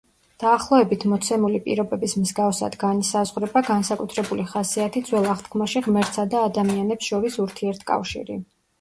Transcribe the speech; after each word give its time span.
დაახლოებით 0.43 1.03
მოცემული 1.11 1.59
პირობების 1.67 2.15
მსგავსად 2.21 2.79
განისაზღვრება 2.85 3.63
განსაკუთრებული 3.69 4.49
ხასიათი 4.55 5.07
ძველ 5.13 5.31
აღთქმაში 5.37 5.87
ღმერთსა 5.93 6.29
და 6.37 6.45
ადამიანებს 6.51 7.13
შორის 7.15 7.43
ურთიერთკავშირი. 7.49 8.45